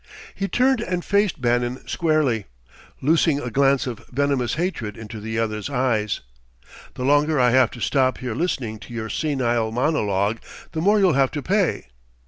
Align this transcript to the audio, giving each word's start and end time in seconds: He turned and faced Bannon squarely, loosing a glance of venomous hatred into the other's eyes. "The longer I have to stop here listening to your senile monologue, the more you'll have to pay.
He 0.33 0.47
turned 0.47 0.81
and 0.81 1.05
faced 1.05 1.41
Bannon 1.43 1.87
squarely, 1.87 2.45
loosing 3.03 3.39
a 3.39 3.51
glance 3.51 3.85
of 3.85 4.03
venomous 4.11 4.55
hatred 4.55 4.97
into 4.97 5.19
the 5.19 5.37
other's 5.37 5.69
eyes. 5.69 6.21
"The 6.95 7.05
longer 7.05 7.39
I 7.39 7.51
have 7.51 7.69
to 7.69 7.79
stop 7.79 8.17
here 8.17 8.33
listening 8.33 8.79
to 8.79 8.95
your 8.95 9.09
senile 9.09 9.71
monologue, 9.71 10.39
the 10.71 10.81
more 10.81 10.97
you'll 10.97 11.13
have 11.13 11.29
to 11.33 11.43
pay. 11.43 11.85